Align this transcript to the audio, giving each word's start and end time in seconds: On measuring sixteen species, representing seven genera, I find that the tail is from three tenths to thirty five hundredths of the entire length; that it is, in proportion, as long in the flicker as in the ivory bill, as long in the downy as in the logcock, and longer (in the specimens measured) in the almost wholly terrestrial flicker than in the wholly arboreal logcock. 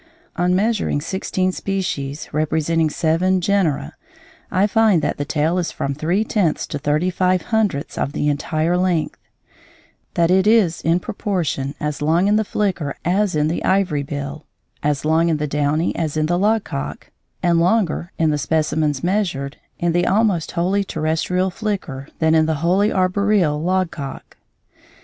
On 0.35 0.55
measuring 0.55 0.99
sixteen 0.99 1.51
species, 1.51 2.27
representing 2.31 2.89
seven 2.89 3.39
genera, 3.39 3.93
I 4.49 4.65
find 4.65 5.03
that 5.03 5.17
the 5.17 5.25
tail 5.25 5.59
is 5.59 5.71
from 5.71 5.93
three 5.93 6.23
tenths 6.23 6.65
to 6.69 6.79
thirty 6.79 7.11
five 7.11 7.43
hundredths 7.53 7.99
of 7.99 8.11
the 8.13 8.27
entire 8.27 8.75
length; 8.77 9.19
that 10.15 10.31
it 10.31 10.47
is, 10.47 10.81
in 10.81 10.99
proportion, 11.01 11.75
as 11.79 12.01
long 12.01 12.27
in 12.27 12.35
the 12.35 12.43
flicker 12.43 12.95
as 13.05 13.35
in 13.35 13.47
the 13.47 13.63
ivory 13.63 14.01
bill, 14.01 14.47
as 14.81 15.05
long 15.05 15.29
in 15.29 15.37
the 15.37 15.45
downy 15.45 15.95
as 15.95 16.17
in 16.17 16.25
the 16.25 16.39
logcock, 16.39 17.11
and 17.43 17.59
longer 17.59 18.11
(in 18.17 18.31
the 18.31 18.39
specimens 18.39 19.03
measured) 19.03 19.57
in 19.77 19.91
the 19.91 20.07
almost 20.07 20.53
wholly 20.53 20.83
terrestrial 20.83 21.51
flicker 21.51 22.07
than 22.17 22.33
in 22.33 22.47
the 22.47 22.55
wholly 22.65 22.91
arboreal 22.91 23.61
logcock. 23.61 24.35